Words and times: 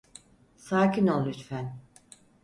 Sakin 0.57 1.07
ol 1.07 1.25
lütfen. 1.25 1.73